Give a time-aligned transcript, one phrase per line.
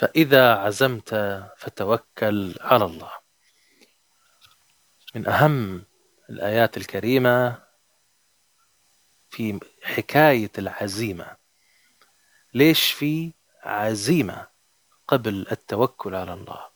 [0.00, 1.14] فإذا عزمت
[1.56, 3.12] فتوكل على الله.
[5.14, 5.84] من أهم
[6.30, 7.62] الآيات الكريمة
[9.30, 11.36] في حكاية العزيمة.
[12.54, 13.32] ليش في
[13.62, 14.48] عزيمة
[15.08, 16.70] قبل التوكل على الله؟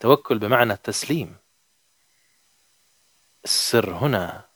[0.00, 1.36] توكل بمعنى التسليم.
[3.44, 4.48] السر هنا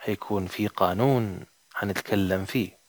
[0.00, 2.80] هيكون في قانون هنتكلم فيه.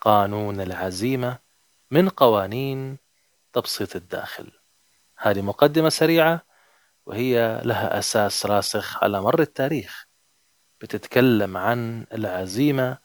[0.00, 1.45] قانون العزيمة
[1.90, 2.98] من قوانين
[3.52, 4.52] تبسيط الداخل.
[5.18, 6.42] هذه مقدمة سريعة
[7.06, 10.06] وهي لها أساس راسخ على مر التاريخ
[10.80, 12.98] بتتكلم عن العزيمة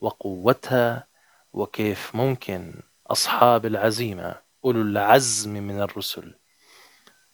[0.00, 1.06] وقوتها
[1.52, 6.34] وكيف ممكن أصحاب العزيمة أولو العزم من الرسل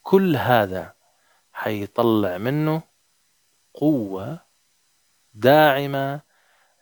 [0.02, 0.94] كل هذا
[1.52, 2.82] حيطلع منه
[3.74, 4.40] قوة
[5.34, 6.20] داعمة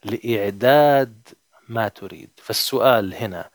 [0.04, 1.28] لإعداد
[1.68, 2.30] ما تريد.
[2.36, 3.50] فالسؤال هنا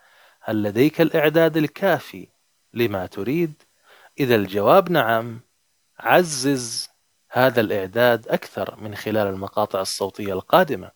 [0.49, 2.27] هل لديك الإعداد الكافي
[2.73, 3.63] لما تريد؟
[4.19, 5.41] إذا الجواب نعم
[5.99, 6.89] عزز
[7.31, 10.91] هذا الإعداد أكثر من خلال المقاطع الصوتية القادمة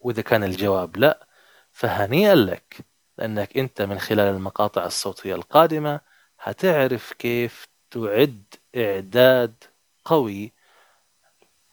[0.00, 1.26] وإذا كان الجواب لا
[1.72, 2.76] فهنيئا لك
[3.18, 6.00] لأنك أنت من خلال المقاطع الصوتية القادمة
[6.40, 9.64] هتعرف كيف تعد إعداد
[10.04, 10.52] قوي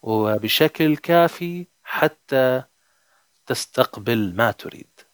[0.01, 2.63] وبشكل كافي حتى
[3.45, 5.10] تستقبل ما تريد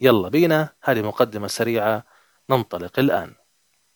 [0.00, 0.68] يلا بينا.
[0.84, 2.04] هذه مقدمة سريعة.
[2.50, 3.37] ننطلق الآن.